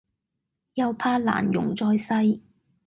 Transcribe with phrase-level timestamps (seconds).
[0.73, 2.39] 又怕難容在世